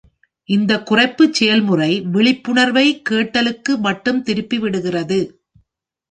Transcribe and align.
இந்த 0.49 0.71
குறைப்புசெயல்முறை 0.89 1.89
விழிப்புணர்வை 2.11 2.85
கேட்டலுக்கு 3.01 3.77
மட்டும் 3.77 4.23
திருப்பி 4.23 4.57
விடுகிறது. 4.57 5.19